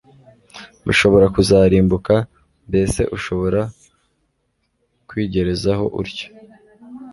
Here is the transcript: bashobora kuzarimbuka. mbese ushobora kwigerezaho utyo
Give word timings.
bashobora 0.85 1.25
kuzarimbuka. 1.35 2.13
mbese 2.69 3.01
ushobora 3.15 3.61
kwigerezaho 5.07 5.85
utyo 6.01 6.27